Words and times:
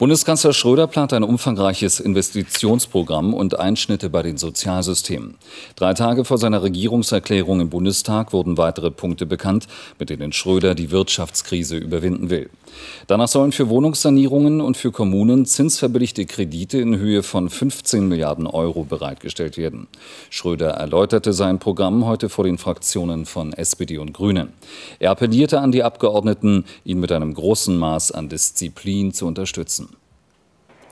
Bundeskanzler 0.00 0.54
Schröder 0.54 0.86
plant 0.86 1.12
ein 1.12 1.22
umfangreiches 1.22 2.00
Investitionsprogramm 2.00 3.34
und 3.34 3.60
Einschnitte 3.60 4.08
bei 4.08 4.22
den 4.22 4.38
Sozialsystemen. 4.38 5.34
Drei 5.76 5.92
Tage 5.92 6.24
vor 6.24 6.38
seiner 6.38 6.62
Regierungserklärung 6.62 7.60
im 7.60 7.68
Bundestag 7.68 8.32
wurden 8.32 8.56
weitere 8.56 8.90
Punkte 8.90 9.26
bekannt, 9.26 9.68
mit 9.98 10.08
denen 10.08 10.32
Schröder 10.32 10.74
die 10.74 10.90
Wirtschaftskrise 10.90 11.76
überwinden 11.76 12.30
will. 12.30 12.48
Danach 13.08 13.28
sollen 13.28 13.52
für 13.52 13.68
Wohnungssanierungen 13.68 14.62
und 14.62 14.78
für 14.78 14.90
Kommunen 14.90 15.44
zinsverbilligte 15.44 16.24
Kredite 16.24 16.78
in 16.78 16.96
Höhe 16.96 17.22
von 17.22 17.50
15 17.50 18.08
Milliarden 18.08 18.46
Euro 18.46 18.84
bereitgestellt 18.84 19.58
werden. 19.58 19.86
Schröder 20.30 20.70
erläuterte 20.70 21.34
sein 21.34 21.58
Programm 21.58 22.06
heute 22.06 22.30
vor 22.30 22.44
den 22.44 22.56
Fraktionen 22.56 23.26
von 23.26 23.52
SPD 23.52 23.98
und 23.98 24.14
Grünen. 24.14 24.54
Er 24.98 25.10
appellierte 25.10 25.60
an 25.60 25.72
die 25.72 25.82
Abgeordneten, 25.82 26.64
ihn 26.84 27.00
mit 27.00 27.12
einem 27.12 27.34
großen 27.34 27.76
Maß 27.76 28.12
an 28.12 28.30
Disziplin 28.30 29.12
zu 29.12 29.26
unterstützen. 29.26 29.89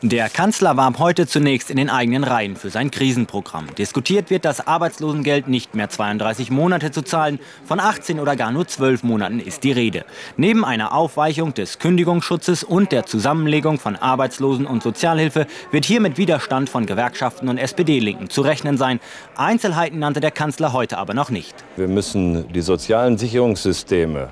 Der 0.03 0.29
Kanzler 0.29 0.77
warb 0.77 1.01
heute 1.01 1.27
zunächst 1.27 1.73
in 1.73 1.77
den 1.77 1.91
eigenen 1.91 2.23
Reihen 2.23 2.55
für 2.55 2.71
sein 2.71 2.93
Krisenprogramm. 2.93 3.67
Diskutiert 3.75 4.31
wird 4.31 4.45
das 4.45 4.65
Arbeitslosengeld 4.65 5.49
nicht 5.49 5.75
mehr 5.75 5.89
32 5.89 6.53
Monate 6.53 6.93
zu 6.93 7.03
zahlen, 7.03 7.41
von 7.65 7.81
18 7.81 8.21
oder 8.21 8.37
gar 8.37 8.53
nur 8.53 8.69
12 8.69 9.03
Monaten 9.03 9.41
ist 9.41 9.65
die 9.65 9.73
Rede. 9.73 10.05
Neben 10.37 10.65
einer 10.65 10.95
Aufweichung 10.95 11.53
des 11.53 11.81
Kündigungsschutzes 11.81 12.63
und 12.63 12.93
der 12.93 13.07
Zusammenlegung 13.07 13.81
von 13.81 13.97
Arbeitslosen- 13.97 14.67
und 14.67 14.85
Sozialhilfe 14.85 15.49
wird 15.73 15.85
hier 15.85 16.01
mit 16.01 16.17
Widerstand 16.17 16.71
von 16.71 16.87
Gewerkschaften 16.87 17.49
und 17.49 17.59
SPD-Linken 17.59 18.31
zu 18.31 18.43
rechnen 18.43 18.79
sein. 18.79 19.01
Einzelheiten 19.37 19.99
nannte 19.99 20.21
der 20.21 20.31
Kanzler 20.31 20.73
heute 20.73 20.97
aber 20.97 21.13
noch 21.13 21.31
nicht. 21.31 21.57
Wir 21.75 21.89
müssen 21.89 22.47
die 22.53 22.61
sozialen 22.61 23.19
Sicherungssysteme 23.19 24.31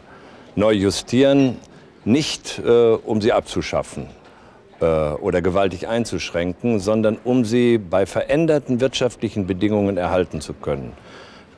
neu 0.54 0.74
justieren, 0.74 1.56
nicht 2.04 2.60
äh, 2.64 2.70
um 2.70 3.20
sie 3.20 3.32
abzuschaffen 3.32 4.06
oder 4.80 5.40
gewaltig 5.42 5.88
einzuschränken, 5.88 6.80
sondern 6.80 7.18
um 7.24 7.44
sie 7.44 7.78
bei 7.78 8.06
veränderten 8.06 8.80
wirtschaftlichen 8.80 9.46
Bedingungen 9.46 9.96
erhalten 9.96 10.40
zu 10.40 10.52
können. 10.52 10.92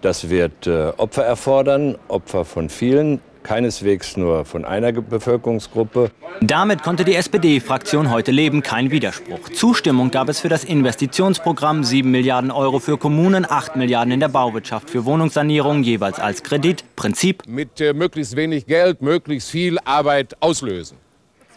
Das 0.01 0.31
wird 0.31 0.67
äh, 0.69 0.93
Opfer 0.97 1.25
erfordern, 1.25 1.99
Opfer 2.07 2.45
von 2.45 2.69
vielen, 2.69 3.21
keineswegs 3.43 4.17
nur 4.17 4.45
von 4.45 4.65
einer 4.65 4.93
Bevölkerungsgruppe. 4.93 6.11
Damit 6.41 6.83
konnte 6.85 7.05
die 7.05 7.17
SPD-Fraktion 7.17 8.11
heute 8.11 8.31
leben, 8.31 8.63
kein 8.63 8.93
Widerspruch. 8.93 9.49
Zustimmung 9.49 10.13
gab 10.13 10.29
es 10.29 10.39
für 10.39 10.49
das 10.49 10.63
Investitionsprogramm 10.63 11.83
7 11.83 12.09
Milliarden 12.09 12.53
Euro 12.53 12.79
für 12.79 12.97
Kommunen, 12.97 13.45
8 13.49 13.75
Milliarden 13.75 14.13
in 14.13 14.21
der 14.21 14.29
Bauwirtschaft 14.29 14.91
für 14.91 15.05
Wohnungssanierung, 15.05 15.83
jeweils 15.83 16.21
als 16.21 16.45
Kredit. 16.45 16.85
Prinzip. 16.95 17.43
Mit 17.49 17.81
äh, 17.81 17.93
möglichst 17.93 18.37
wenig 18.37 18.67
Geld 18.67 19.03
möglichst 19.03 19.51
viel 19.51 19.79
Arbeit 19.85 20.37
auslösen. 20.41 20.97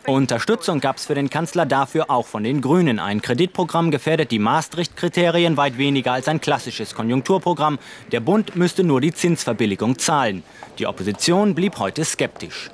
Unterstützung 0.07 0.79
gab 0.79 0.97
es 0.97 1.05
für 1.05 1.13
den 1.13 1.29
Kanzler 1.29 1.67
dafür 1.67 2.09
auch 2.09 2.25
von 2.25 2.43
den 2.43 2.61
Grünen. 2.61 2.97
Ein 2.97 3.21
Kreditprogramm 3.21 3.91
gefährdet 3.91 4.31
die 4.31 4.39
Maastricht-Kriterien 4.39 5.57
weit 5.57 5.77
weniger 5.77 6.13
als 6.13 6.27
ein 6.27 6.41
klassisches 6.41 6.95
Konjunkturprogramm. 6.95 7.77
Der 8.11 8.19
Bund 8.19 8.55
müsste 8.55 8.83
nur 8.83 8.99
die 8.99 9.13
Zinsverbilligung 9.13 9.99
zahlen. 9.99 10.41
Die 10.79 10.87
Opposition 10.87 11.53
blieb 11.53 11.77
heute 11.77 12.03
skeptisch. 12.03 12.71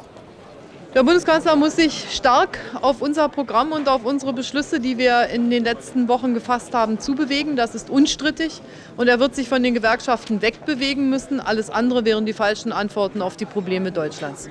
Der 0.94 1.04
Bundeskanzler 1.04 1.58
muss 1.58 1.76
sich 1.76 2.16
stark 2.16 2.60
auf 2.82 3.02
unser 3.02 3.28
Programm 3.28 3.74
und 3.74 3.90
auf 3.90 4.06
unsere 4.06 4.32
Beschlüsse, 4.32 4.80
die 4.80 4.98
wir 4.98 5.28
in 5.28 5.50
den 5.50 5.66
letzten 5.66 6.08
Wochen 6.08 6.34
gefasst 6.34 6.74
haben, 6.74 6.98
zubewegen. 6.98 7.58
Das 7.58 7.76
ist 7.76 7.90
unstrittig. 7.90 8.62
Und 8.96 9.10
er 9.10 9.20
wird 9.20 9.36
sich 9.36 9.50
von 9.50 9.62
den 9.62 9.74
Gewerkschaften 9.74 10.42
wegbewegen 10.42 11.10
müssen. 11.10 11.42
Alles 11.42 11.70
andere 11.70 12.06
wären 12.06 12.26
die 12.26 12.34
falschen 12.34 12.72
Antworten 12.72 13.22
auf 13.22 13.36
die 13.36 13.46
Probleme 13.46 13.92
Deutschlands. 13.92 14.50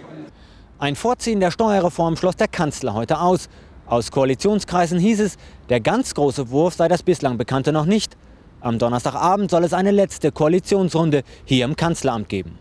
Ein 0.78 0.94
Vorziehen 0.94 1.40
der 1.40 1.50
Steuerreform 1.50 2.16
schloss 2.16 2.36
der 2.36 2.48
Kanzler 2.48 2.92
heute 2.92 3.18
aus. 3.18 3.48
Aus 3.86 4.10
Koalitionskreisen 4.10 4.98
hieß 4.98 5.20
es, 5.20 5.38
der 5.70 5.80
ganz 5.80 6.12
große 6.12 6.50
Wurf 6.50 6.74
sei 6.74 6.86
das 6.86 7.02
bislang 7.02 7.38
bekannte 7.38 7.72
noch 7.72 7.86
nicht. 7.86 8.14
Am 8.60 8.78
Donnerstagabend 8.78 9.50
soll 9.50 9.64
es 9.64 9.72
eine 9.72 9.90
letzte 9.90 10.32
Koalitionsrunde 10.32 11.22
hier 11.46 11.64
im 11.64 11.76
Kanzleramt 11.76 12.28
geben. 12.28 12.58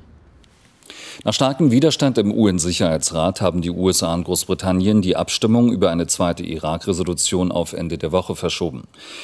Nach 1.23 1.33
starkem 1.33 1.71
Widerstand 1.71 2.17
im 2.17 2.31
UN-Sicherheitsrat 2.31 3.41
haben 3.41 3.61
die 3.61 3.71
USA 3.71 4.13
und 4.13 4.25
Großbritannien 4.25 5.01
die 5.01 5.15
Abstimmung 5.15 5.71
über 5.71 5.89
eine 5.89 6.07
zweite 6.07 6.43
Irak-Resolution 6.43 7.51
auf 7.51 7.73
Ende 7.73 7.97
der 7.97 8.11
Woche 8.11 8.35
verschoben. 8.35 8.83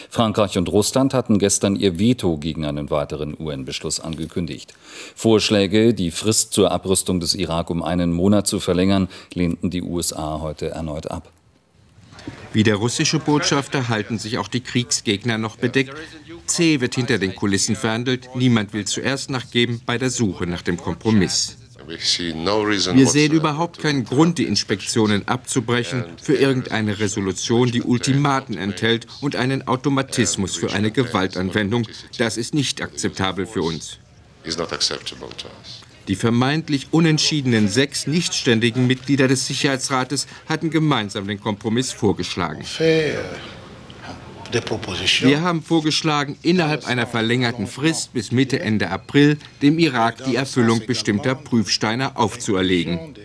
Frankreich 0.09 0.57
und 0.57 0.69
Russland 0.69 1.13
hatten 1.13 1.37
gestern 1.37 1.75
ihr 1.75 1.99
Veto 1.99 2.37
gegen 2.37 2.65
einen 2.65 2.89
weiteren 2.89 3.35
UN-Beschluss 3.39 3.99
angekündigt. 3.99 4.73
Vorschläge, 5.15 5.93
die 5.93 6.11
Frist 6.11 6.53
zur 6.53 6.71
Abrüstung 6.71 7.19
des 7.19 7.35
Irak 7.35 7.69
um 7.69 7.83
einen 7.83 8.11
Monat 8.13 8.47
zu 8.47 8.59
verlängern, 8.59 9.07
lehnten 9.33 9.69
die 9.69 9.81
USA 9.81 10.39
heute 10.41 10.69
erneut 10.69 11.11
ab. 11.11 11.31
Wie 12.53 12.63
der 12.63 12.75
russische 12.75 13.19
Botschafter 13.19 13.87
halten 13.87 14.19
sich 14.19 14.37
auch 14.37 14.47
die 14.47 14.61
Kriegsgegner 14.61 15.37
noch 15.37 15.55
bedeckt. 15.55 15.93
C 16.47 16.81
wird 16.81 16.95
hinter 16.95 17.17
den 17.17 17.33
Kulissen 17.33 17.75
verhandelt. 17.75 18.29
Niemand 18.35 18.73
will 18.73 18.85
zuerst 18.85 19.29
nachgeben 19.29 19.81
bei 19.85 19.97
der 19.97 20.09
Suche 20.09 20.45
nach 20.45 20.61
dem 20.61 20.77
Kompromiss. 20.77 21.57
Wir 21.87 23.07
sehen 23.07 23.33
überhaupt 23.33 23.79
keinen 23.79 24.05
Grund, 24.05 24.37
die 24.37 24.45
Inspektionen 24.45 25.27
abzubrechen 25.27 26.05
für 26.21 26.35
irgendeine 26.35 26.99
Resolution, 26.99 27.71
die 27.71 27.81
Ultimaten 27.81 28.57
enthält 28.57 29.07
und 29.19 29.35
einen 29.35 29.67
Automatismus 29.67 30.55
für 30.55 30.71
eine 30.71 30.91
Gewaltanwendung. 30.91 31.87
Das 32.17 32.37
ist 32.37 32.53
nicht 32.53 32.81
akzeptabel 32.81 33.45
für 33.45 33.63
uns. 33.63 33.97
Die 36.11 36.17
vermeintlich 36.17 36.87
unentschiedenen 36.91 37.69
sechs 37.69 38.05
nichtständigen 38.05 38.85
Mitglieder 38.85 39.29
des 39.29 39.47
Sicherheitsrates 39.47 40.27
hatten 40.45 40.69
gemeinsam 40.69 41.25
den 41.25 41.39
Kompromiss 41.39 41.93
vorgeschlagen. 41.93 42.65
Wir 45.21 45.41
haben 45.41 45.63
vorgeschlagen, 45.63 46.37
innerhalb 46.41 46.85
einer 46.85 47.07
verlängerten 47.07 47.65
Frist 47.65 48.11
bis 48.11 48.33
Mitte, 48.33 48.59
Ende 48.59 48.89
April 48.89 49.37
dem 49.61 49.79
Irak 49.79 50.25
die 50.25 50.35
Erfüllung 50.35 50.85
bestimmter 50.85 51.33
Prüfsteine 51.33 52.17
aufzuerlegen. 52.17 53.15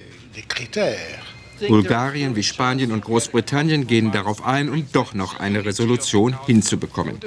Bulgarien 1.68 2.36
wie 2.36 2.42
Spanien 2.42 2.92
und 2.92 3.04
Großbritannien 3.04 3.86
gehen 3.86 4.12
darauf 4.12 4.44
ein, 4.44 4.68
um 4.68 4.86
doch 4.92 5.14
noch 5.14 5.40
eine 5.40 5.64
Resolution 5.64 6.36
hinzubekommen. 6.46 7.18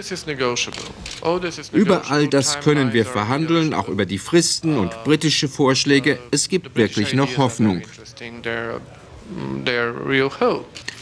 Über 1.72 2.10
all 2.10 2.28
das 2.28 2.60
können 2.60 2.94
wir 2.94 3.06
verhandeln, 3.06 3.74
auch 3.74 3.88
über 3.88 4.06
die 4.06 4.18
Fristen 4.18 4.78
und 4.78 4.92
britische 5.04 5.48
Vorschläge. 5.48 6.20
Es 6.32 6.50
gibt 6.50 6.76
wirklich 6.76 7.14
noch 7.14 7.38
Hoffnung. 7.38 7.82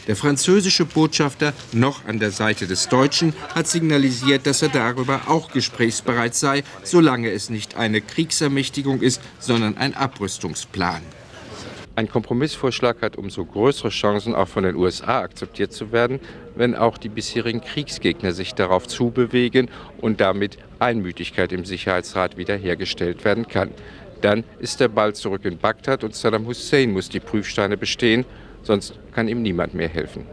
Der 0.06 0.16
französische 0.16 0.86
Botschafter, 0.86 1.52
noch 1.72 2.06
an 2.06 2.18
der 2.18 2.30
Seite 2.30 2.66
des 2.66 2.88
Deutschen, 2.88 3.34
hat 3.54 3.68
signalisiert, 3.68 4.46
dass 4.46 4.62
er 4.62 4.70
darüber 4.70 5.22
auch 5.26 5.52
gesprächsbereit 5.52 6.34
sei, 6.34 6.64
solange 6.82 7.30
es 7.30 7.50
nicht 7.50 7.76
eine 7.76 8.00
Kriegsermächtigung 8.00 9.02
ist, 9.02 9.20
sondern 9.38 9.76
ein 9.76 9.94
Abrüstungsplan. 9.94 11.02
Ein 11.98 12.08
Kompromissvorschlag 12.08 13.02
hat 13.02 13.16
umso 13.16 13.44
größere 13.44 13.88
Chancen, 13.88 14.32
auch 14.32 14.46
von 14.46 14.62
den 14.62 14.76
USA 14.76 15.18
akzeptiert 15.18 15.72
zu 15.72 15.90
werden, 15.90 16.20
wenn 16.54 16.76
auch 16.76 16.96
die 16.96 17.08
bisherigen 17.08 17.60
Kriegsgegner 17.60 18.30
sich 18.30 18.54
darauf 18.54 18.86
zubewegen 18.86 19.68
und 20.00 20.20
damit 20.20 20.58
Einmütigkeit 20.78 21.50
im 21.50 21.64
Sicherheitsrat 21.64 22.36
wiederhergestellt 22.36 23.24
werden 23.24 23.48
kann. 23.48 23.72
Dann 24.20 24.44
ist 24.60 24.78
der 24.78 24.86
Ball 24.86 25.16
zurück 25.16 25.44
in 25.44 25.58
Bagdad 25.58 26.04
und 26.04 26.14
Saddam 26.14 26.46
Hussein 26.46 26.92
muss 26.92 27.08
die 27.08 27.18
Prüfsteine 27.18 27.76
bestehen, 27.76 28.24
sonst 28.62 28.94
kann 29.12 29.26
ihm 29.26 29.42
niemand 29.42 29.74
mehr 29.74 29.88
helfen. 29.88 30.24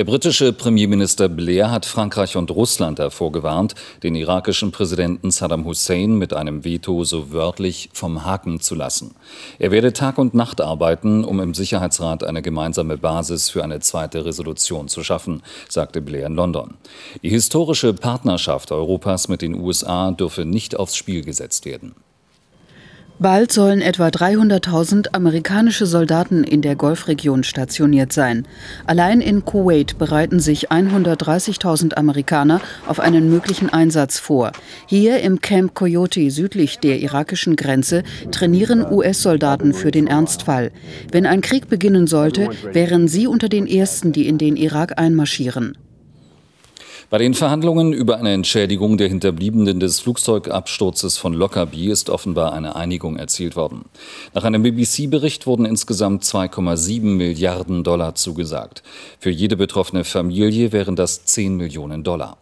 Der 0.00 0.06
britische 0.06 0.54
Premierminister 0.54 1.28
Blair 1.28 1.70
hat 1.70 1.84
Frankreich 1.84 2.34
und 2.34 2.50
Russland 2.50 2.98
davor 2.98 3.32
gewarnt, 3.32 3.74
den 4.02 4.14
irakischen 4.14 4.72
Präsidenten 4.72 5.30
Saddam 5.30 5.66
Hussein 5.66 6.16
mit 6.16 6.32
einem 6.32 6.64
Veto 6.64 7.04
so 7.04 7.32
wörtlich 7.32 7.90
vom 7.92 8.24
Haken 8.24 8.60
zu 8.60 8.74
lassen. 8.74 9.14
Er 9.58 9.72
werde 9.72 9.92
Tag 9.92 10.16
und 10.16 10.32
Nacht 10.32 10.62
arbeiten, 10.62 11.22
um 11.22 11.38
im 11.38 11.52
Sicherheitsrat 11.52 12.24
eine 12.24 12.40
gemeinsame 12.40 12.96
Basis 12.96 13.50
für 13.50 13.62
eine 13.62 13.80
zweite 13.80 14.24
Resolution 14.24 14.88
zu 14.88 15.04
schaffen, 15.04 15.42
sagte 15.68 16.00
Blair 16.00 16.28
in 16.28 16.34
London. 16.34 16.78
Die 17.22 17.28
historische 17.28 17.92
Partnerschaft 17.92 18.72
Europas 18.72 19.28
mit 19.28 19.42
den 19.42 19.54
USA 19.54 20.12
dürfe 20.12 20.46
nicht 20.46 20.78
aufs 20.78 20.96
Spiel 20.96 21.22
gesetzt 21.22 21.66
werden. 21.66 21.94
Bald 23.22 23.52
sollen 23.52 23.82
etwa 23.82 24.06
300.000 24.06 25.08
amerikanische 25.12 25.84
Soldaten 25.84 26.42
in 26.42 26.62
der 26.62 26.74
Golfregion 26.74 27.44
stationiert 27.44 28.14
sein. 28.14 28.48
Allein 28.86 29.20
in 29.20 29.44
Kuwait 29.44 29.98
bereiten 29.98 30.40
sich 30.40 30.72
130.000 30.72 31.98
Amerikaner 31.98 32.62
auf 32.86 32.98
einen 32.98 33.28
möglichen 33.28 33.68
Einsatz 33.68 34.18
vor. 34.18 34.52
Hier 34.86 35.20
im 35.20 35.42
Camp 35.42 35.74
Coyote 35.74 36.30
südlich 36.30 36.78
der 36.78 37.00
irakischen 37.00 37.56
Grenze 37.56 38.04
trainieren 38.30 38.90
US-Soldaten 38.90 39.74
für 39.74 39.90
den 39.90 40.06
Ernstfall. 40.06 40.70
Wenn 41.12 41.26
ein 41.26 41.42
Krieg 41.42 41.68
beginnen 41.68 42.06
sollte, 42.06 42.48
wären 42.72 43.06
sie 43.06 43.26
unter 43.26 43.50
den 43.50 43.66
ersten, 43.66 44.12
die 44.12 44.28
in 44.28 44.38
den 44.38 44.56
Irak 44.56 44.98
einmarschieren. 44.98 45.76
Bei 47.10 47.18
den 47.18 47.34
Verhandlungen 47.34 47.92
über 47.92 48.18
eine 48.18 48.32
Entschädigung 48.32 48.96
der 48.96 49.08
Hinterbliebenen 49.08 49.80
des 49.80 49.98
Flugzeugabsturzes 49.98 51.18
von 51.18 51.34
Lockerbie 51.34 51.88
ist 51.88 52.08
offenbar 52.08 52.52
eine 52.52 52.76
Einigung 52.76 53.16
erzielt 53.16 53.56
worden. 53.56 53.86
Nach 54.32 54.44
einem 54.44 54.62
BBC-Bericht 54.62 55.44
wurden 55.44 55.64
insgesamt 55.64 56.22
2,7 56.22 57.02
Milliarden 57.02 57.82
Dollar 57.82 58.14
zugesagt. 58.14 58.84
Für 59.18 59.30
jede 59.30 59.56
betroffene 59.56 60.04
Familie 60.04 60.70
wären 60.70 60.94
das 60.94 61.24
10 61.24 61.56
Millionen 61.56 62.04
Dollar. 62.04 62.36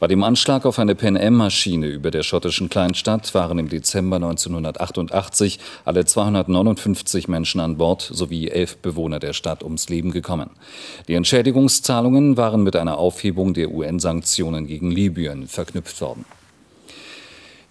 Bei 0.00 0.06
dem 0.06 0.24
Anschlag 0.24 0.64
auf 0.64 0.78
eine 0.78 0.94
Pan 0.94 1.18
Am-Maschine 1.18 1.86
über 1.86 2.10
der 2.10 2.22
schottischen 2.22 2.70
Kleinstadt 2.70 3.34
waren 3.34 3.58
im 3.58 3.68
Dezember 3.68 4.16
1988 4.16 5.58
alle 5.84 6.06
259 6.06 7.28
Menschen 7.28 7.60
an 7.60 7.76
Bord 7.76 8.08
sowie 8.10 8.48
elf 8.48 8.78
Bewohner 8.78 9.18
der 9.18 9.34
Stadt 9.34 9.62
ums 9.62 9.90
Leben 9.90 10.10
gekommen. 10.10 10.52
Die 11.06 11.12
Entschädigungszahlungen 11.12 12.38
waren 12.38 12.62
mit 12.62 12.76
einer 12.76 12.96
Aufhebung 12.96 13.52
der 13.52 13.70
UN-Sanktionen 13.72 14.66
gegen 14.66 14.90
Libyen 14.90 15.46
verknüpft 15.46 16.00
worden. 16.00 16.24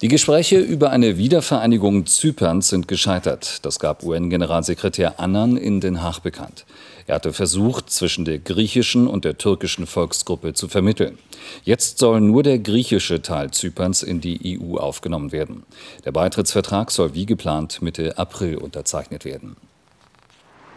Die 0.02 0.08
Gespräche 0.08 0.58
über 0.58 0.92
eine 0.92 1.18
Wiedervereinigung 1.18 2.06
Zyperns 2.06 2.68
sind 2.68 2.88
gescheitert. 2.88 3.62
Das 3.66 3.78
gab 3.78 4.02
UN-Generalsekretär 4.02 5.20
Annan 5.20 5.58
in 5.58 5.82
Den 5.82 6.02
Haag 6.02 6.20
bekannt. 6.20 6.64
Er 7.06 7.16
hatte 7.16 7.34
versucht, 7.34 7.90
zwischen 7.90 8.24
der 8.24 8.38
griechischen 8.38 9.06
und 9.06 9.26
der 9.26 9.36
türkischen 9.36 9.86
Volksgruppe 9.86 10.54
zu 10.54 10.68
vermitteln. 10.68 11.18
Jetzt 11.64 11.98
soll 11.98 12.22
nur 12.22 12.42
der 12.42 12.58
griechische 12.58 13.20
Teil 13.20 13.50
Zyperns 13.50 14.02
in 14.02 14.22
die 14.22 14.58
EU 14.58 14.78
aufgenommen 14.78 15.32
werden. 15.32 15.64
Der 16.06 16.12
Beitrittsvertrag 16.12 16.90
soll 16.90 17.12
wie 17.12 17.26
geplant 17.26 17.82
Mitte 17.82 18.16
April 18.16 18.56
unterzeichnet 18.56 19.26
werden. 19.26 19.56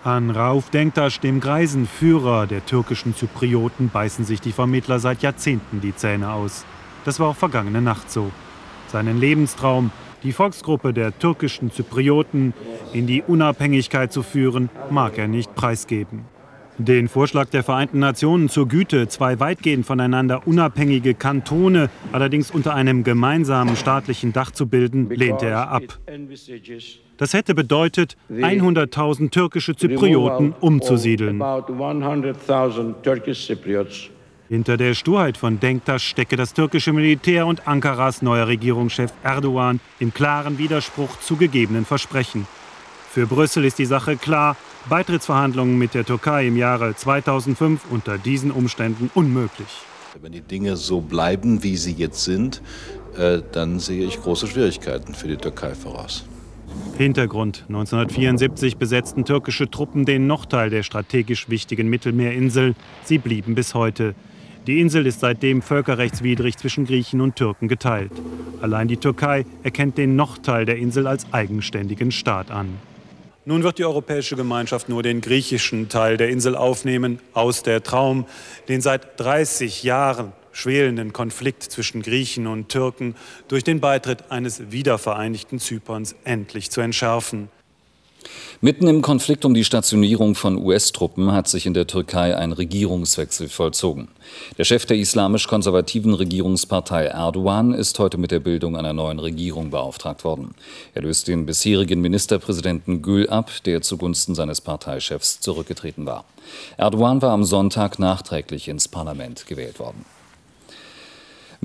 An 0.04 0.32
Rauf 0.32 0.70
Denktasch, 0.70 1.22
dem 1.22 1.40
greisen 1.40 1.88
Führer 1.88 2.46
der 2.46 2.66
türkischen 2.66 3.16
Zyprioten, 3.16 3.90
beißen 3.90 4.26
sich 4.26 4.42
die 4.42 4.52
Vermittler 4.52 5.00
seit 5.00 5.22
Jahrzehnten 5.22 5.80
die 5.80 5.96
Zähne 5.96 6.34
aus. 6.34 6.66
Das 7.06 7.22
war 7.22 7.30
auch 7.30 7.38
vergangene 7.38 7.82
Nacht 7.82 8.12
so. 8.12 8.30
Seinen 8.94 9.20
Lebenstraum, 9.20 9.90
die 10.22 10.34
Volksgruppe 10.34 10.94
der 10.94 11.18
türkischen 11.18 11.72
Zyprioten 11.72 12.54
in 12.94 13.08
die 13.08 13.24
Unabhängigkeit 13.24 14.14
zu 14.14 14.22
führen, 14.22 14.70
mag 14.92 15.18
er 15.18 15.28
nicht 15.28 15.56
preisgeben. 15.56 16.26
Den 16.78 17.08
Vorschlag 17.08 17.50
der 17.50 17.64
Vereinten 17.64 17.98
Nationen 17.98 18.50
zur 18.50 18.68
Güte, 18.68 19.08
zwei 19.08 19.40
weitgehend 19.40 19.88
voneinander 19.88 20.46
unabhängige 20.46 21.16
Kantone 21.16 21.90
allerdings 22.12 22.52
unter 22.52 22.76
einem 22.76 23.04
gemeinsamen 23.04 23.76
staatlichen 23.76 24.32
Dach 24.32 24.52
zu 24.52 24.68
bilden, 24.68 25.10
lehnte 25.10 25.48
er 25.48 25.70
ab. 25.70 26.00
Das 27.18 27.34
hätte 27.34 27.56
bedeutet, 27.56 28.16
100.000 28.32 29.32
türkische 29.32 29.76
Zyprioten 29.76 30.54
umzusiedeln. 30.60 31.42
Hinter 34.54 34.78
der 34.78 34.94
Sturheit 34.94 35.36
von 35.36 35.60
Denktasch 35.60 36.08
stecke 36.08 36.36
das 36.36 36.54
türkische 36.54 36.94
Militär 36.94 37.48
und 37.48 37.68
Ankaras 37.68 38.22
neuer 38.22 38.46
Regierungschef 38.46 39.12
Erdogan 39.24 39.80
im 39.98 40.14
klaren 40.14 40.60
Widerspruch 40.60 41.20
zu 41.22 41.38
gegebenen 41.38 41.86
Versprechen. 41.86 42.46
Für 43.10 43.26
Brüssel 43.26 43.66
ist 43.66 43.80
die 43.80 43.88
Sache 43.88 44.16
klar, 44.16 44.56
Beitrittsverhandlungen 44.88 45.80
mit 45.80 45.96
der 45.96 46.06
Türkei 46.06 46.46
im 46.46 46.56
Jahre 46.56 46.96
2005 46.96 47.82
unter 47.90 48.20
diesen 48.20 48.52
Umständen 48.52 49.10
unmöglich. 49.16 49.82
Wenn 50.22 50.34
die 50.34 50.42
Dinge 50.42 50.78
so 50.78 51.02
bleiben, 51.02 51.64
wie 51.64 51.76
sie 51.76 51.94
jetzt 51.94 52.24
sind, 52.24 52.62
äh, 53.18 53.42
dann 53.54 53.80
sehe 53.80 54.06
ich 54.06 54.22
große 54.22 54.46
Schwierigkeiten 54.46 55.16
für 55.16 55.30
die 55.30 55.38
Türkei 55.38 55.74
voraus. 55.74 56.26
Hintergrund. 56.96 57.66
1974 57.70 58.78
besetzten 58.78 59.26
türkische 59.26 59.72
Truppen 59.72 60.06
den 60.06 60.28
Nordteil 60.28 60.70
der 60.70 60.84
strategisch 60.84 61.50
wichtigen 61.50 61.90
Mittelmeerinsel. 61.90 62.76
Sie 63.04 63.18
blieben 63.18 63.56
bis 63.56 63.74
heute. 63.74 64.14
Die 64.66 64.80
Insel 64.80 65.06
ist 65.08 65.20
seitdem 65.20 65.62
völkerrechtswidrig 65.62 66.58
zwischen 66.58 66.86
Griechen 66.86 67.20
und 67.20 67.36
Türken 67.36 67.68
geteilt. 67.68 68.14
Allein 68.62 68.88
die 68.88 68.96
Türkei 68.96 69.46
erkennt 69.62 69.98
den 69.98 70.16
Nordteil 70.16 70.64
der 70.66 70.78
Insel 70.78 71.06
als 71.06 71.26
eigenständigen 71.34 72.12
Staat 72.12 72.50
an. 72.50 72.70
Nun 73.44 73.64
wird 73.64 73.78
die 73.78 73.84
Europäische 73.84 74.38
Gemeinschaft 74.38 74.88
nur 74.88 75.04
den 75.04 75.20
griechischen 75.20 75.90
Teil 75.90 76.16
der 76.16 76.30
Insel 76.30 76.56
aufnehmen, 76.56 77.20
aus 77.34 77.62
der 77.64 77.84
Traum, 77.84 78.26
den 78.70 78.80
seit 78.80 79.20
30 79.20 79.84
Jahren 79.84 80.32
schwelenden 80.54 81.12
Konflikt 81.12 81.64
zwischen 81.64 82.02
Griechen 82.02 82.48
und 82.48 82.70
Türken 82.70 83.16
durch 83.50 83.66
den 83.66 83.82
Beitritt 83.82 84.32
eines 84.32 84.72
wiedervereinigten 84.72 85.60
Zyperns 85.60 86.16
endlich 86.24 86.72
zu 86.72 86.80
entschärfen. 86.80 87.50
Mitten 88.62 88.88
im 88.88 89.02
Konflikt 89.02 89.46
um 89.46 89.54
die 89.54 89.64
Stationierung 89.64 90.36
von 90.36 90.58
US-Truppen 90.58 91.32
hat 91.32 91.48
sich 91.48 91.66
in 91.66 91.74
der 91.74 91.88
Türkei 91.88 92.36
ein 92.38 92.52
Regierungswechsel 92.52 93.50
vollzogen. 93.50 94.08
Der 94.58 94.64
Chef 94.64 94.86
der 94.86 94.98
islamisch-konservativen 94.98 96.14
Regierungspartei 96.14 97.06
Erdogan 97.06 97.74
ist 97.74 98.00
heute 98.00 98.18
mit 98.18 98.32
der 98.32 98.40
Bildung 98.40 98.78
einer 98.78 98.94
neuen 98.94 99.20
Regierung 99.20 99.70
beauftragt 99.70 100.24
worden. 100.24 100.56
Er 100.94 101.02
löst 101.02 101.28
den 101.28 101.46
bisherigen 101.46 102.02
Ministerpräsidenten 102.02 103.02
Gül 103.02 103.30
ab, 103.30 103.52
der 103.66 103.82
zugunsten 103.82 104.36
seines 104.36 104.62
Parteichefs 104.62 105.40
zurückgetreten 105.40 106.06
war. 106.06 106.26
Erdogan 106.78 107.22
war 107.22 107.32
am 107.32 107.44
Sonntag 107.44 108.00
nachträglich 108.00 108.68
ins 108.68 108.88
Parlament 108.88 109.46
gewählt 109.48 109.80
worden. 109.80 110.06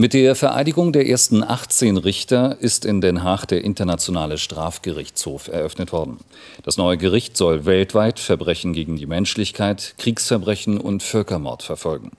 Mit 0.00 0.12
der 0.12 0.36
Vereidigung 0.36 0.92
der 0.92 1.08
ersten 1.08 1.42
18 1.42 1.96
Richter 1.96 2.56
ist 2.60 2.84
in 2.84 3.00
Den 3.00 3.24
Haag 3.24 3.46
der 3.46 3.64
Internationale 3.64 4.38
Strafgerichtshof 4.38 5.48
eröffnet 5.48 5.90
worden. 5.90 6.18
Das 6.62 6.76
neue 6.76 6.96
Gericht 6.96 7.36
soll 7.36 7.64
weltweit 7.64 8.20
Verbrechen 8.20 8.72
gegen 8.72 8.94
die 8.94 9.06
Menschlichkeit, 9.06 9.96
Kriegsverbrechen 9.98 10.78
und 10.78 11.02
Völkermord 11.02 11.64
verfolgen. 11.64 12.12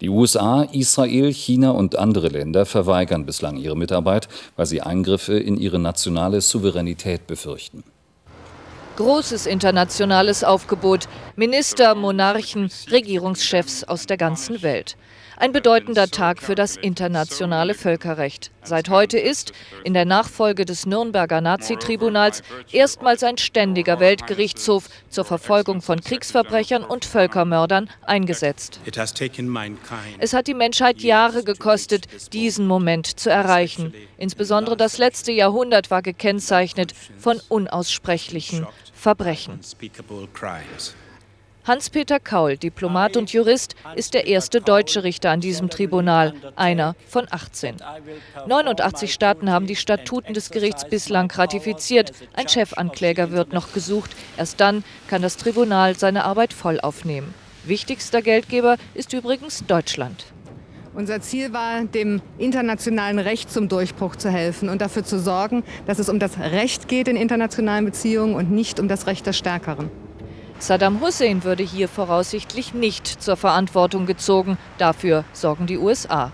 Die 0.00 0.08
USA, 0.08 0.62
Israel, 0.72 1.32
China 1.32 1.70
und 1.70 1.94
andere 1.94 2.26
Länder 2.26 2.66
verweigern 2.66 3.26
bislang 3.26 3.58
ihre 3.58 3.76
Mitarbeit, 3.76 4.26
weil 4.56 4.66
sie 4.66 4.80
Eingriffe 4.80 5.38
in 5.38 5.56
ihre 5.56 5.78
nationale 5.78 6.40
Souveränität 6.40 7.28
befürchten. 7.28 7.84
Großes 8.96 9.46
internationales 9.46 10.42
Aufgebot, 10.42 11.08
Minister, 11.36 11.94
Monarchen, 11.94 12.72
Regierungschefs 12.90 13.84
aus 13.84 14.06
der 14.06 14.16
ganzen 14.16 14.62
Welt. 14.62 14.96
Ein 15.40 15.52
bedeutender 15.52 16.10
Tag 16.10 16.42
für 16.42 16.54
das 16.54 16.76
internationale 16.76 17.72
Völkerrecht. 17.72 18.50
Seit 18.62 18.90
heute 18.90 19.18
ist, 19.18 19.54
in 19.84 19.94
der 19.94 20.04
Nachfolge 20.04 20.66
des 20.66 20.84
Nürnberger 20.84 21.40
Nazi-Tribunals, 21.40 22.42
erstmals 22.70 23.22
ein 23.22 23.38
ständiger 23.38 24.00
Weltgerichtshof 24.00 24.90
zur 25.08 25.24
Verfolgung 25.24 25.80
von 25.80 26.02
Kriegsverbrechern 26.02 26.84
und 26.84 27.06
Völkermördern 27.06 27.88
eingesetzt. 28.02 28.80
Es 30.18 30.32
hat 30.34 30.46
die 30.46 30.52
Menschheit 30.54 31.00
Jahre 31.00 31.42
gekostet, 31.42 32.32
diesen 32.34 32.66
Moment 32.66 33.06
zu 33.06 33.30
erreichen. 33.30 33.94
Insbesondere 34.18 34.76
das 34.76 34.98
letzte 34.98 35.32
Jahrhundert 35.32 35.90
war 35.90 36.02
gekennzeichnet 36.02 36.92
von 37.18 37.40
unaussprechlichen 37.48 38.66
Verbrechen. 38.92 39.58
Hans-Peter 41.64 42.18
Kaul, 42.18 42.56
Diplomat 42.56 43.18
und 43.18 43.32
Jurist, 43.32 43.76
ist 43.94 44.14
der 44.14 44.26
erste 44.26 44.62
deutsche 44.62 45.04
Richter 45.04 45.30
an 45.30 45.40
diesem 45.40 45.68
Tribunal, 45.68 46.32
einer 46.56 46.96
von 47.06 47.26
18. 47.30 47.76
89 48.46 49.12
Staaten 49.12 49.50
haben 49.50 49.66
die 49.66 49.76
Statuten 49.76 50.32
des 50.32 50.50
Gerichts 50.50 50.88
bislang 50.88 51.30
ratifiziert. 51.30 52.12
Ein 52.32 52.48
Chefankläger 52.48 53.30
wird 53.30 53.52
noch 53.52 53.74
gesucht. 53.74 54.16
Erst 54.38 54.58
dann 54.60 54.84
kann 55.08 55.20
das 55.20 55.36
Tribunal 55.36 55.98
seine 55.98 56.24
Arbeit 56.24 56.54
voll 56.54 56.80
aufnehmen. 56.80 57.34
Wichtigster 57.64 58.22
Geldgeber 58.22 58.76
ist 58.94 59.12
übrigens 59.12 59.62
Deutschland. 59.66 60.24
Unser 60.94 61.20
Ziel 61.20 61.52
war, 61.52 61.84
dem 61.84 62.22
internationalen 62.38 63.18
Recht 63.18 63.50
zum 63.52 63.68
Durchbruch 63.68 64.16
zu 64.16 64.30
helfen 64.30 64.70
und 64.70 64.80
dafür 64.80 65.04
zu 65.04 65.20
sorgen, 65.20 65.62
dass 65.86 65.98
es 65.98 66.08
um 66.08 66.18
das 66.18 66.38
Recht 66.38 66.88
geht 66.88 67.06
in 67.06 67.16
internationalen 67.16 67.84
Beziehungen 67.84 68.34
und 68.34 68.50
nicht 68.50 68.80
um 68.80 68.88
das 68.88 69.06
Recht 69.06 69.26
der 69.26 69.34
Stärkeren. 69.34 69.90
Saddam 70.60 71.00
Hussein 71.00 71.42
würde 71.42 71.62
hier 71.62 71.88
voraussichtlich 71.88 72.74
nicht 72.74 73.06
zur 73.06 73.36
Verantwortung 73.36 74.04
gezogen. 74.04 74.58
Dafür 74.76 75.24
sorgen 75.32 75.66
die 75.66 75.78
USA. 75.78 76.32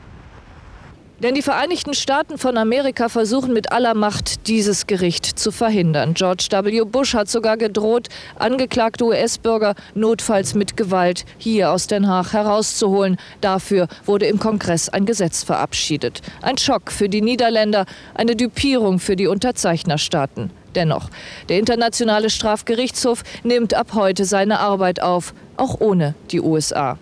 Denn 1.23 1.35
die 1.35 1.43
Vereinigten 1.43 1.95
Staaten 1.95 2.37
von 2.37 2.59
Amerika 2.59 3.09
versuchen 3.09 3.55
mit 3.55 3.71
aller 3.73 3.95
Macht, 3.95 4.49
dieses 4.49 4.87
Gericht 4.89 5.25
zu 5.25 5.53
verhindern. 5.53 6.13
George 6.13 6.49
W. 6.51 6.83
Bush 6.85 7.15
hat 7.15 7.31
sogar 7.31 7.57
gedroht, 7.57 8.09
angeklagte 8.35 9.05
US-Bürger 9.05 9.77
notfalls 9.95 10.55
mit 10.55 10.77
Gewalt 10.77 11.25
hier 11.39 11.71
aus 11.71 11.87
Den 11.87 12.09
Haag 12.09 12.33
herauszuholen. 12.33 13.17
Dafür 13.41 13.87
wurde 14.05 14.27
im 14.27 14.41
Kongress 14.41 14.89
ein 14.89 15.07
Gesetz 15.07 15.45
verabschiedet. 15.45 16.21
Ein 16.43 16.59
Schock 16.59 16.91
für 16.91 17.09
die 17.09 17.23
Niederländer, 17.23 17.87
eine 18.15 18.35
Dupierung 18.35 18.99
für 18.99 19.15
die 19.15 19.29
Unterzeichnerstaaten. 19.29 20.51
Dennoch, 20.77 21.09
der 21.49 21.59
Internationale 21.59 22.31
Strafgerichtshof 22.31 23.25
nimmt 23.43 23.75
ab 23.75 23.89
heute 23.95 24.25
seine 24.25 24.61
Arbeit 24.61 25.03
auf, 25.03 25.35
auch 25.57 25.81
ohne 25.81 26.15
die 26.31 26.41
USA. 26.41 26.99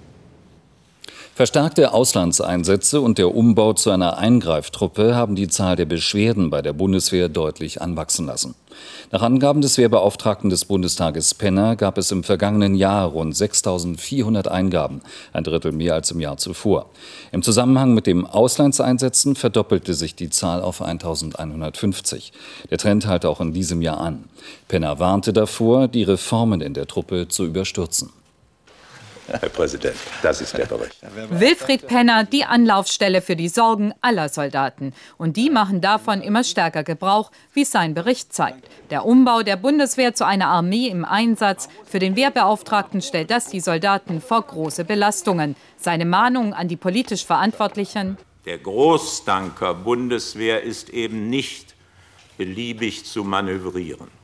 Verstärkte 1.36 1.92
Auslandseinsätze 1.92 3.00
und 3.00 3.18
der 3.18 3.34
Umbau 3.34 3.72
zu 3.72 3.90
einer 3.90 4.18
Eingreiftruppe 4.18 5.16
haben 5.16 5.34
die 5.34 5.48
Zahl 5.48 5.74
der 5.74 5.84
Beschwerden 5.84 6.48
bei 6.48 6.62
der 6.62 6.72
Bundeswehr 6.72 7.28
deutlich 7.28 7.82
anwachsen 7.82 8.26
lassen. 8.26 8.54
Nach 9.10 9.20
Angaben 9.20 9.60
des 9.60 9.76
Wehrbeauftragten 9.76 10.48
des 10.48 10.64
Bundestages 10.64 11.34
Penner 11.34 11.74
gab 11.74 11.98
es 11.98 12.12
im 12.12 12.22
vergangenen 12.22 12.76
Jahr 12.76 13.08
rund 13.08 13.34
6.400 13.34 14.46
Eingaben, 14.46 15.00
ein 15.32 15.42
Drittel 15.42 15.72
mehr 15.72 15.94
als 15.94 16.12
im 16.12 16.20
Jahr 16.20 16.36
zuvor. 16.36 16.86
Im 17.32 17.42
Zusammenhang 17.42 17.94
mit 17.94 18.06
dem 18.06 18.26
Auslandseinsätzen 18.26 19.34
verdoppelte 19.34 19.94
sich 19.94 20.14
die 20.14 20.30
Zahl 20.30 20.62
auf 20.62 20.80
1.150. 20.80 22.30
Der 22.70 22.78
Trend 22.78 23.08
halte 23.08 23.28
auch 23.28 23.40
in 23.40 23.52
diesem 23.52 23.82
Jahr 23.82 23.98
an. 23.98 24.22
Penner 24.68 25.00
warnte 25.00 25.32
davor, 25.32 25.88
die 25.88 26.04
Reformen 26.04 26.60
in 26.60 26.74
der 26.74 26.86
Truppe 26.86 27.26
zu 27.26 27.44
überstürzen. 27.44 28.10
Herr 29.26 29.48
Präsident, 29.48 29.96
das 30.22 30.40
ist 30.40 30.56
der 30.56 30.66
Bericht. 30.66 30.98
Wilfried 31.30 31.86
Penner, 31.86 32.24
die 32.24 32.44
Anlaufstelle 32.44 33.22
für 33.22 33.36
die 33.36 33.48
Sorgen 33.48 33.94
aller 34.00 34.28
Soldaten. 34.28 34.92
Und 35.16 35.36
die 35.36 35.50
machen 35.50 35.80
davon 35.80 36.20
immer 36.20 36.44
stärker 36.44 36.84
Gebrauch, 36.84 37.30
wie 37.52 37.64
sein 37.64 37.94
Bericht 37.94 38.32
zeigt. 38.32 38.68
Der 38.90 39.06
Umbau 39.06 39.42
der 39.42 39.56
Bundeswehr 39.56 40.14
zu 40.14 40.26
einer 40.26 40.48
Armee 40.48 40.88
im 40.88 41.04
Einsatz. 41.04 41.68
Für 41.86 41.98
den 41.98 42.16
Wehrbeauftragten 42.16 43.00
stellt 43.02 43.30
das 43.30 43.46
die 43.46 43.60
Soldaten 43.60 44.20
vor 44.20 44.42
große 44.42 44.84
Belastungen. 44.84 45.56
Seine 45.76 46.04
Mahnung 46.04 46.52
an 46.52 46.68
die 46.68 46.76
politisch 46.76 47.24
Verantwortlichen. 47.24 48.18
Der 48.44 48.58
Großtanker 48.58 49.74
Bundeswehr 49.74 50.62
ist 50.62 50.90
eben 50.90 51.30
nicht 51.30 51.74
beliebig 52.36 53.06
zu 53.06 53.24
manövrieren. 53.24 54.23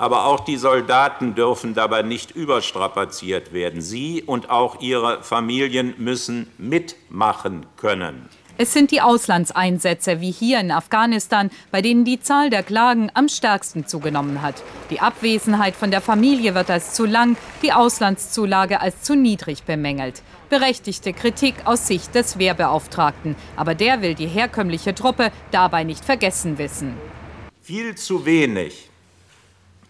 Aber 0.00 0.24
auch 0.24 0.40
die 0.40 0.56
Soldaten 0.56 1.34
dürfen 1.34 1.74
dabei 1.74 2.00
nicht 2.00 2.30
überstrapaziert 2.30 3.52
werden. 3.52 3.82
Sie 3.82 4.22
und 4.22 4.48
auch 4.48 4.80
ihre 4.80 5.22
Familien 5.22 5.92
müssen 5.98 6.50
mitmachen 6.56 7.66
können. 7.76 8.26
Es 8.56 8.72
sind 8.72 8.92
die 8.92 9.02
Auslandseinsätze 9.02 10.22
wie 10.22 10.30
hier 10.30 10.58
in 10.58 10.70
Afghanistan, 10.70 11.50
bei 11.70 11.82
denen 11.82 12.06
die 12.06 12.18
Zahl 12.18 12.48
der 12.48 12.62
Klagen 12.62 13.10
am 13.12 13.28
stärksten 13.28 13.86
zugenommen 13.86 14.40
hat. 14.40 14.62
Die 14.88 15.00
Abwesenheit 15.00 15.76
von 15.76 15.90
der 15.90 16.00
Familie 16.00 16.54
wird 16.54 16.70
als 16.70 16.94
zu 16.94 17.04
lang, 17.04 17.36
die 17.62 17.74
Auslandszulage 17.74 18.80
als 18.80 19.02
zu 19.02 19.14
niedrig 19.14 19.64
bemängelt. 19.64 20.22
Berechtigte 20.48 21.12
Kritik 21.12 21.56
aus 21.66 21.86
Sicht 21.86 22.14
des 22.14 22.38
Wehrbeauftragten. 22.38 23.36
Aber 23.54 23.74
der 23.74 24.00
will 24.00 24.14
die 24.14 24.28
herkömmliche 24.28 24.94
Truppe 24.94 25.30
dabei 25.50 25.84
nicht 25.84 26.06
vergessen 26.06 26.56
wissen. 26.56 26.94
Viel 27.60 27.96
zu 27.96 28.24
wenig 28.24 28.89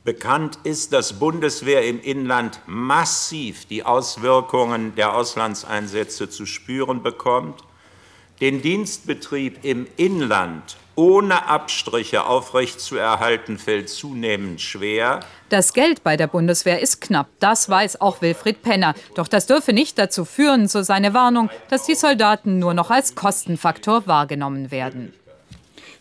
Bekannt 0.02 0.58
ist, 0.64 0.94
dass 0.94 1.18
Bundeswehr 1.18 1.86
im 1.86 2.00
Inland 2.00 2.60
massiv 2.66 3.66
die 3.66 3.84
Auswirkungen 3.84 4.94
der 4.94 5.14
Auslandseinsätze 5.14 6.30
zu 6.30 6.46
spüren 6.46 7.02
bekommt, 7.02 7.62
den 8.40 8.62
Dienstbetrieb 8.62 9.62
im 9.62 9.86
Inland 9.98 10.78
ohne 11.00 11.46
Abstriche 11.46 12.24
aufrechtzuerhalten, 12.24 13.58
fällt 13.58 13.88
zunehmend 13.88 14.60
schwer. 14.60 15.20
Das 15.48 15.72
Geld 15.72 16.02
bei 16.02 16.16
der 16.16 16.26
Bundeswehr 16.26 16.80
ist 16.80 17.00
knapp, 17.00 17.28
das 17.38 17.68
weiß 17.68 18.00
auch 18.00 18.20
Wilfried 18.20 18.62
Penner. 18.62 18.94
Doch 19.14 19.28
das 19.28 19.46
dürfe 19.46 19.72
nicht 19.72 19.98
dazu 19.98 20.24
führen, 20.24 20.68
so 20.68 20.82
seine 20.82 21.14
Warnung, 21.14 21.50
dass 21.68 21.84
die 21.84 21.94
Soldaten 21.94 22.58
nur 22.58 22.74
noch 22.74 22.90
als 22.90 23.14
Kostenfaktor 23.14 24.06
wahrgenommen 24.06 24.70
werden. 24.70 25.12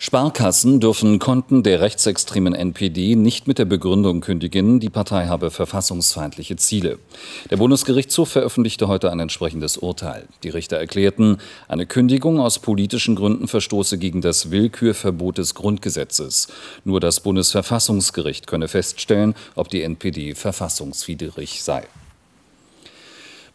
Sparkassen 0.01 0.79
dürfen 0.79 1.19
Konten 1.19 1.61
der 1.61 1.81
rechtsextremen 1.81 2.55
NPD 2.55 3.17
nicht 3.17 3.49
mit 3.49 3.59
der 3.59 3.65
Begründung 3.65 4.21
kündigen, 4.21 4.79
die 4.79 4.89
Partei 4.89 5.27
habe 5.27 5.51
verfassungsfeindliche 5.51 6.55
Ziele. 6.55 6.99
Der 7.49 7.57
Bundesgerichtshof 7.57 8.29
veröffentlichte 8.29 8.87
heute 8.87 9.11
ein 9.11 9.19
entsprechendes 9.19 9.75
Urteil. 9.75 10.25
Die 10.43 10.49
Richter 10.49 10.77
erklärten, 10.77 11.39
eine 11.67 11.85
Kündigung 11.85 12.39
aus 12.39 12.59
politischen 12.59 13.17
Gründen 13.17 13.49
verstoße 13.49 13.97
gegen 13.97 14.21
das 14.21 14.51
Willkürverbot 14.51 15.37
des 15.37 15.53
Grundgesetzes. 15.53 16.47
Nur 16.85 17.01
das 17.01 17.19
Bundesverfassungsgericht 17.19 18.47
könne 18.47 18.69
feststellen, 18.69 19.35
ob 19.55 19.67
die 19.67 19.83
NPD 19.83 20.33
verfassungswidrig 20.33 21.61
sei. 21.61 21.83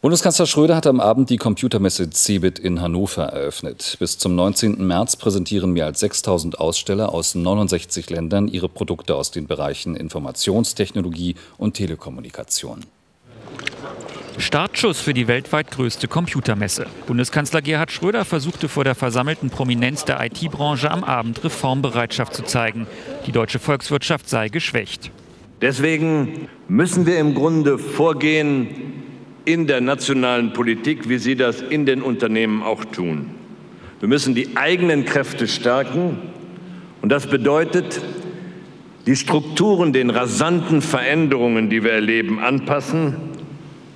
Bundeskanzler 0.05 0.45
Schröder 0.45 0.77
hat 0.77 0.87
am 0.87 1.01
Abend 1.01 1.31
die 1.31 1.39
Computermesse 1.39 2.11
CeBIT 2.11 2.59
in 2.59 2.83
Hannover 2.83 3.23
eröffnet. 3.23 3.97
Bis 3.99 4.19
zum 4.19 4.35
19. 4.35 4.87
März 4.87 5.17
präsentieren 5.17 5.73
mehr 5.73 5.87
als 5.87 6.01
6000 6.01 6.61
Aussteller 6.61 7.09
aus 7.09 7.35
69 7.35 8.11
Ländern 8.11 8.47
ihre 8.47 8.69
Produkte 8.69 9.15
aus 9.15 9.31
den 9.31 9.47
Bereichen 9.47 9.97
Informationstechnologie 9.97 11.37
und 11.57 11.73
Telekommunikation. 11.73 12.81
Startschuss 14.37 15.01
für 15.01 15.15
die 15.15 15.27
weltweit 15.27 15.71
größte 15.71 16.07
Computermesse. 16.07 16.85
Bundeskanzler 17.07 17.63
Gerhard 17.63 17.91
Schröder 17.91 18.27
versuchte 18.27 18.69
vor 18.69 18.85
der 18.85 18.95
versammelten 18.95 19.49
Prominenz 19.49 20.05
der 20.05 20.23
IT-Branche 20.23 20.91
am 20.91 21.03
Abend 21.03 21.43
Reformbereitschaft 21.43 22.35
zu 22.35 22.43
zeigen. 22.43 22.87
Die 23.27 23.33
deutsche 23.33 23.59
Volkswirtschaft 23.59 24.29
sei 24.29 24.51
geschwächt. 24.51 25.11
Deswegen 25.63 26.49
müssen 26.69 27.07
wir 27.07 27.19
im 27.19 27.35
Grunde 27.35 27.79
vorgehen, 27.79 28.94
in 29.45 29.67
der 29.67 29.81
nationalen 29.81 30.53
Politik, 30.53 31.09
wie 31.09 31.19
Sie 31.19 31.37
das 31.37 31.61
in 31.63 31.87
den 31.87 32.03
Unternehmen 32.03 32.63
auch 32.63 32.85
tun. 32.85 33.31
Wir 34.01 34.09
müssen 34.09 34.35
die 34.35 34.57
eigenen 34.57 35.05
Kräfte 35.05 35.47
stärken 35.49 36.19
und 37.03 37.11
das 37.11 37.27
bedeutet, 37.27 38.01
die 39.07 39.17
Strukturen 39.17 39.93
den 39.93 40.11
rasanten 40.11 40.81
Veränderungen, 40.81 41.69
die 41.69 41.85
wir 41.85 41.93
erleben, 41.93 42.39
anpassen, 42.39 43.17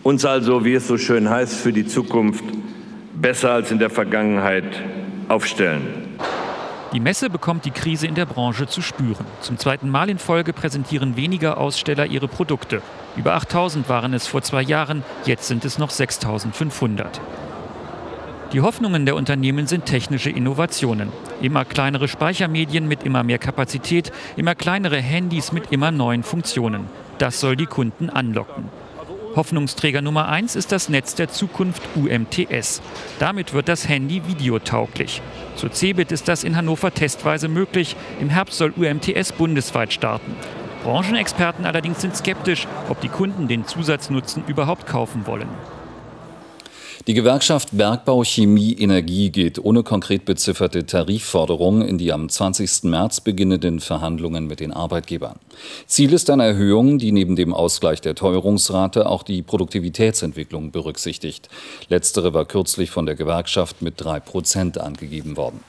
uns 0.03 0.25
also, 0.25 0.65
wie 0.65 0.75
es 0.75 0.87
so 0.87 0.99
schön 0.99 1.29
heißt, 1.29 1.61
für 1.61 1.73
die 1.73 1.87
Zukunft 1.87 2.45
besser 3.15 3.51
als 3.51 3.71
in 3.71 3.79
der 3.79 3.91
Vergangenheit 3.91 4.83
aufstellen. 5.29 6.08
Die 6.95 7.01
Messe 7.01 7.29
bekommt 7.29 7.67
die 7.67 7.71
Krise 7.71 8.07
in 8.07 8.15
der 8.15 8.25
Branche 8.25 8.67
zu 8.67 8.81
spüren. 8.81 9.27
Zum 9.43 9.59
zweiten 9.59 9.91
Mal 9.91 10.09
in 10.09 10.19
Folge 10.19 10.55
präsentieren 10.55 11.17
weniger 11.17 11.59
Aussteller 11.59 12.07
ihre 12.07 12.29
Produkte. 12.29 12.81
Über 13.15 13.35
8000 13.35 13.91
waren 13.91 14.15
es 14.15 14.27
vor 14.27 14.41
zwei 14.41 14.63
Jahren, 14.63 15.05
jetzt 15.27 15.49
sind 15.49 15.67
es 15.67 15.77
noch 15.77 15.91
6500. 15.91 17.21
Die 18.55 18.63
Hoffnungen 18.63 19.05
der 19.05 19.17
Unternehmen 19.17 19.67
sind 19.67 19.85
technische 19.85 20.31
Innovationen. 20.31 21.13
Immer 21.43 21.67
kleinere 21.67 22.09
Speichermedien 22.09 22.89
mit 22.89 23.03
immer 23.03 23.23
mehr 23.23 23.39
Kapazität, 23.39 24.11
immer 24.37 24.55
kleinere 24.55 24.97
Handys 24.97 25.53
mit 25.53 25.71
immer 25.71 25.91
neuen 25.91 26.23
Funktionen. 26.23 26.87
Das 27.19 27.39
soll 27.39 27.57
die 27.57 27.67
Kunden 27.67 28.09
anlocken. 28.09 28.71
Hoffnungsträger 29.37 30.03
Nummer 30.03 30.29
eins 30.29 30.57
ist 30.57 30.73
das 30.73 30.89
Netz 30.89 31.15
der 31.15 31.29
Zukunft 31.29 31.83
UMTS. 31.95 32.83
Damit 33.19 33.53
wird 33.55 33.69
das 33.69 33.89
Handy 33.89 34.23
videotauglich. 34.27 35.23
Zur 35.57 35.73
CeBIT 35.73 36.13
ist 36.13 36.29
das 36.29 36.45
in 36.45 36.57
Hannover 36.57 36.93
testweise 36.93 37.49
möglich. 37.49 37.97
Im 38.21 38.31
Herbst 38.31 38.59
soll 38.59 38.73
UMTS 38.77 39.33
bundesweit 39.33 39.93
starten. 39.93 40.35
Branchenexperten 40.83 41.67
allerdings 41.67 42.01
sind 42.01 42.17
skeptisch, 42.17 42.67
ob 42.89 43.01
die 43.01 43.09
Kunden 43.09 43.49
den 43.49 43.67
Zusatznutzen 43.67 44.45
überhaupt 44.47 44.87
kaufen 44.87 45.27
wollen. 45.27 45.49
Die 47.07 47.15
Gewerkschaft 47.15 47.71
Bergbau, 47.73 48.25
Chemie, 48.25 48.75
Energie 48.75 49.31
geht 49.31 49.59
ohne 49.65 49.83
konkret 49.83 50.25
bezifferte 50.25 50.85
Tarifforderungen 50.85 51.83
in 51.83 51.97
die 51.97 52.13
am 52.13 52.29
20. 52.29 52.85
März 52.85 53.21
beginnenden 53.21 53.81
Verhandlungen 53.81 54.47
mit 54.47 54.61
den 54.61 54.73
Arbeitgebern. 54.73 55.39
Ziel 55.87 56.13
ist 56.13 56.29
eine 56.29 56.45
Erhöhung, 56.45 56.99
die 56.99 57.13
neben 57.13 57.37
dem 57.37 57.55
Ausgleich 57.55 58.01
der 58.01 58.15
Teuerungsrate 58.15 59.09
auch 59.09 59.23
die 59.23 59.43
Produktivitätsentwicklung 59.43 60.73
berücksichtigt. 60.73 61.49
Letztere 61.89 62.35
war 62.35 62.45
kürzlich 62.45 62.91
von 62.91 63.07
der 63.07 63.15
Gewerkschaft 63.15 63.81
mit 63.81 63.95
drei 63.97 64.21
Prozent 64.21 64.79
angegeben 64.79 65.37
worden. 65.37 65.61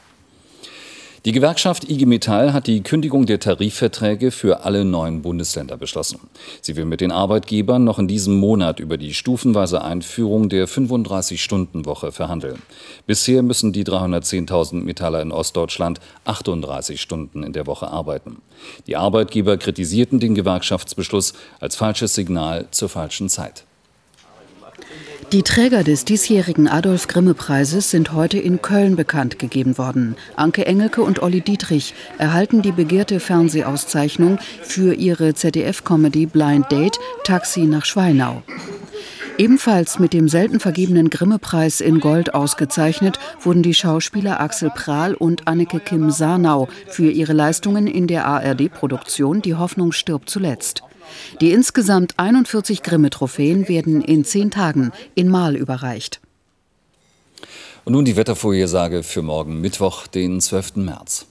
Die 1.26 1.34
Gewerkschaft 1.34 1.90
IG 1.90 2.06
Metall 2.06 2.54
hat 2.54 2.68
die 2.68 2.82
Kündigung 2.82 3.26
der 3.26 3.42
Tarifverträge 3.42 4.32
für 4.32 4.64
alle 4.64 4.86
neuen 4.86 5.22
Bundesländer 5.22 5.76
beschlossen. 5.76 6.18
Sie 6.62 6.78
will 6.78 6.86
mit 6.86 7.02
den 7.02 7.12
Arbeitgebern 7.12 7.84
noch 7.84 8.00
in 8.00 8.08
diesem 8.08 8.36
Monat 8.36 8.80
über 8.80 8.96
die 8.96 9.14
stufenweise 9.14 9.84
Einführung 9.84 10.48
der 10.48 10.66
35-Stunden-Woche 10.66 12.14
verhandeln. 12.14 12.62
Bisher 13.06 13.44
müssen 13.44 13.74
die 13.74 13.84
310.000 13.84 14.76
Metaller 14.76 15.22
in 15.22 15.34
Ostdeutschland 15.34 16.00
38 16.24 17.02
Stunden 17.02 17.44
in 17.44 17.52
der 17.52 17.68
Woche 17.68 17.90
arbeiten. 17.90 18.42
Die 18.88 18.96
Arbeitgeber 18.96 19.58
kritisierten 19.58 20.22
den 20.22 20.36
Gewerkschaftsbeschluss 20.36 21.34
als 21.60 21.76
falsches 21.76 22.16
Signal 22.16 22.68
zur 22.72 22.88
falschen 22.88 23.28
Zeit. 23.28 23.66
Die 25.32 25.44
Träger 25.44 25.84
des 25.84 26.06
diesjährigen 26.06 26.68
Adolf 26.68 27.08
Grimme 27.08 27.36
Preises 27.36 27.92
sind 27.92 28.14
heute 28.14 28.40
in 28.40 28.64
Köln 28.64 28.96
bekannt 28.96 29.38
gegeben 29.38 29.78
worden. 29.78 30.16
Anke 30.36 30.66
Engelke 30.66 31.04
und 31.04 31.22
Olli 31.22 31.42
Dietrich 31.42 31.94
erhalten 32.18 32.64
die 32.64 32.72
begehrte 32.72 33.20
Fernsehauszeichnung 33.20 34.40
für 34.64 34.96
ihre 34.96 35.36
ZDF-Comedy 35.36 36.26
Blind 36.26 36.72
Date 36.72 36.98
Taxi 37.26 37.62
nach 37.62 37.86
Schweinau. 37.86 38.42
Ebenfalls 39.38 40.00
mit 40.00 40.14
dem 40.14 40.30
selten 40.30 40.60
vergebenen 40.60 41.12
Grimme-Preis 41.12 41.80
in 41.80 42.00
Gold 42.00 42.34
ausgezeichnet 42.34 43.20
wurden 43.40 43.62
die 43.62 43.76
Schauspieler 43.76 44.40
Axel 44.40 44.72
Prahl 44.72 45.14
und 45.14 45.48
Anneke 45.48 45.80
Kim 45.80 46.10
Sarnau 46.10 46.70
für 46.88 47.12
ihre 47.12 47.34
Leistungen 47.34 47.86
in 47.86 48.08
der 48.08 48.26
ARD-Produktion 48.26 49.44
Die 49.44 49.54
Hoffnung 49.54 49.92
stirbt 49.92 50.32
zuletzt. 50.32 50.82
Die 51.42 51.52
insgesamt 51.52 52.14
41 52.18 52.84
Grimme-Trophäen 52.84 53.68
werden 53.68 54.02
in 54.02 54.26
zehn 54.26 54.52
Tagen 54.52 54.92
in 55.16 55.30
Mal 55.30 55.56
überreicht. 55.56 56.22
Und 57.86 57.94
nun 57.94 58.06
die 58.06 58.16
Wettervorhersage 58.16 59.04
für 59.04 59.22
morgen 59.22 59.62
Mittwoch, 59.62 60.08
den 60.08 60.42
12. 60.42 60.76
März. 60.78 61.26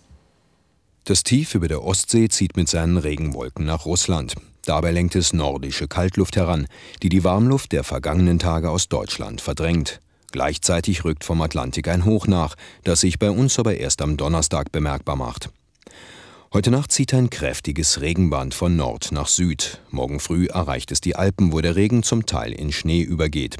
Das 1.04 1.22
Tief 1.22 1.54
über 1.54 1.68
der 1.68 1.84
Ostsee 1.84 2.28
zieht 2.28 2.56
mit 2.56 2.68
seinen 2.68 2.98
Regenwolken 2.98 3.64
nach 3.64 3.86
Russland. 3.86 4.34
Dabei 4.64 4.90
lenkt 4.90 5.16
es 5.16 5.32
nordische 5.32 5.88
Kaltluft 5.88 6.36
heran, 6.36 6.66
die 7.02 7.08
die 7.08 7.24
Warmluft 7.24 7.72
der 7.72 7.84
vergangenen 7.84 8.38
Tage 8.38 8.70
aus 8.70 8.88
Deutschland 8.88 9.40
verdrängt. 9.40 10.00
Gleichzeitig 10.32 11.04
rückt 11.04 11.24
vom 11.24 11.40
Atlantik 11.40 11.88
ein 11.88 12.04
Hoch 12.04 12.26
nach, 12.26 12.54
das 12.84 13.00
sich 13.00 13.18
bei 13.18 13.30
uns 13.30 13.58
aber 13.58 13.78
erst 13.78 14.02
am 14.02 14.18
Donnerstag 14.18 14.70
bemerkbar 14.70 15.16
macht. 15.16 15.48
Heute 16.50 16.70
Nacht 16.70 16.92
zieht 16.92 17.12
ein 17.12 17.28
kräftiges 17.28 18.00
Regenband 18.00 18.54
von 18.54 18.74
Nord 18.74 19.12
nach 19.12 19.26
Süd. 19.26 19.82
Morgen 19.90 20.18
früh 20.18 20.46
erreicht 20.46 20.90
es 20.90 21.02
die 21.02 21.14
Alpen, 21.14 21.52
wo 21.52 21.60
der 21.60 21.76
Regen 21.76 22.02
zum 22.02 22.24
Teil 22.24 22.52
in 22.52 22.72
Schnee 22.72 23.02
übergeht. 23.02 23.58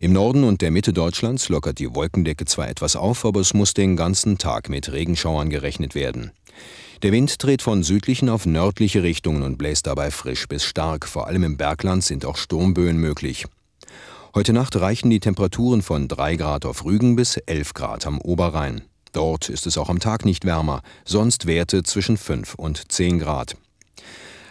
Im 0.00 0.14
Norden 0.14 0.42
und 0.44 0.62
der 0.62 0.70
Mitte 0.70 0.94
Deutschlands 0.94 1.50
lockert 1.50 1.78
die 1.78 1.94
Wolkendecke 1.94 2.46
zwar 2.46 2.70
etwas 2.70 2.96
auf, 2.96 3.26
aber 3.26 3.40
es 3.40 3.52
muss 3.52 3.74
den 3.74 3.96
ganzen 3.96 4.38
Tag 4.38 4.70
mit 4.70 4.90
Regenschauern 4.90 5.50
gerechnet 5.50 5.94
werden. 5.94 6.30
Der 7.02 7.12
Wind 7.12 7.34
dreht 7.42 7.60
von 7.60 7.82
südlichen 7.82 8.30
auf 8.30 8.46
nördliche 8.46 9.02
Richtungen 9.02 9.42
und 9.42 9.58
bläst 9.58 9.86
dabei 9.86 10.10
frisch 10.10 10.48
bis 10.48 10.64
stark. 10.64 11.06
Vor 11.06 11.26
allem 11.26 11.44
im 11.44 11.58
Bergland 11.58 12.02
sind 12.02 12.24
auch 12.24 12.38
Sturmböen 12.38 12.96
möglich. 12.96 13.44
Heute 14.34 14.54
Nacht 14.54 14.74
reichen 14.76 15.10
die 15.10 15.20
Temperaturen 15.20 15.82
von 15.82 16.08
3 16.08 16.36
Grad 16.36 16.64
auf 16.64 16.86
Rügen 16.86 17.14
bis 17.14 17.36
11 17.36 17.74
Grad 17.74 18.06
am 18.06 18.18
Oberrhein. 18.18 18.80
Dort 19.12 19.48
ist 19.48 19.66
es 19.66 19.78
auch 19.78 19.88
am 19.88 20.00
Tag 20.00 20.24
nicht 20.24 20.44
wärmer, 20.44 20.82
sonst 21.04 21.46
Werte 21.46 21.82
zwischen 21.82 22.16
5 22.16 22.54
und 22.54 22.90
10 22.90 23.18
Grad. 23.18 23.56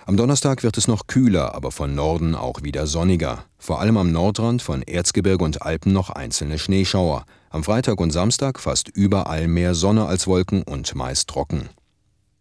Am 0.05 0.17
Donnerstag 0.17 0.63
wird 0.63 0.77
es 0.77 0.87
noch 0.87 1.07
kühler, 1.07 1.53
aber 1.55 1.71
von 1.71 1.93
Norden 1.93 2.35
auch 2.35 2.63
wieder 2.63 2.87
sonniger. 2.87 3.45
Vor 3.57 3.79
allem 3.79 3.97
am 3.97 4.11
Nordrand 4.11 4.61
von 4.61 4.81
Erzgebirge 4.81 5.43
und 5.43 5.61
Alpen 5.61 5.93
noch 5.93 6.09
einzelne 6.09 6.57
Schneeschauer. 6.57 7.25
Am 7.49 7.63
Freitag 7.63 7.99
und 7.99 8.11
Samstag 8.11 8.59
fast 8.59 8.89
überall 8.89 9.47
mehr 9.47 9.75
Sonne 9.75 10.05
als 10.05 10.27
Wolken 10.27 10.63
und 10.63 10.95
meist 10.95 11.27
trocken. 11.27 11.69